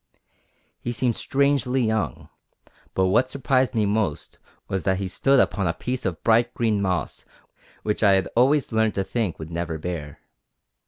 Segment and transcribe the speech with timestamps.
[0.79, 2.29] He seemed strangely young,
[2.95, 6.81] but what surprised me most was that he stood upon a piece of bright green
[6.81, 7.23] moss
[7.83, 10.17] which I had always learned to think would never bear.